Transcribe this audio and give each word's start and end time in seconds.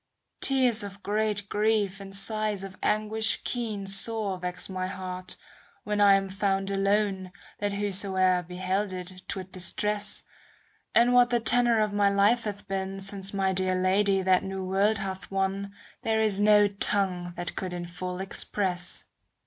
Tears 0.39 0.81
of 0.81 1.03
great 1.03 1.47
grief 1.47 1.99
and 1.99 2.15
sighs 2.15 2.63
of 2.63 2.75
anguish 2.81 3.39
keen 3.43 3.85
Sore 3.85 4.39
vex 4.39 4.67
my 4.67 4.87
heart, 4.87 5.35
when 5.83 6.01
I 6.01 6.15
am 6.15 6.27
found 6.27 6.71
alone, 6.71 7.31
That 7.59 7.73
whosoe'er 7.73 8.41
beheld 8.41 8.93
it, 8.93 9.21
'twould 9.27 9.51
distress: 9.51 10.23
And 10.95 11.13
what 11.13 11.29
the 11.29 11.39
tenor 11.39 11.79
of 11.79 11.93
my 11.93 12.09
life 12.09 12.45
hath 12.45 12.67
been, 12.67 12.97
^ 12.97 13.01
Since 13.03 13.31
my 13.31 13.53
dear 13.53 13.75
Lady 13.75 14.23
that 14.23 14.43
new 14.43 14.65
world 14.65 14.97
hath 14.97 15.29
won, 15.29 15.71
There 16.01 16.19
is 16.19 16.39
no 16.39 16.67
tongue 16.67 17.35
that 17.37 17.55
could 17.55 17.71
in 17.71 17.85
full 17.85 18.19
express. 18.19 19.05